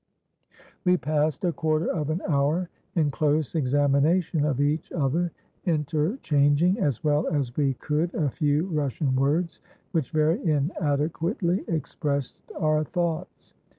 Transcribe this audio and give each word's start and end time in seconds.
"We 0.83 0.97
passed 0.97 1.45
a 1.45 1.51
quarter 1.51 1.85
of 1.85 2.09
an 2.09 2.23
hour 2.27 2.69
in 2.95 3.11
close 3.11 3.53
examination 3.53 4.45
of 4.45 4.59
each 4.59 4.91
other, 4.91 5.31
interchanging 5.67 6.79
as 6.79 7.03
well 7.03 7.27
as 7.27 7.55
we 7.55 7.75
could 7.75 8.11
a 8.15 8.31
few 8.31 8.65
Russian 8.65 9.15
words 9.15 9.59
which 9.91 10.09
very 10.09 10.43
inadequately 10.43 11.63
expressed 11.67 12.41
our 12.59 12.83
thoughts. 12.83 13.53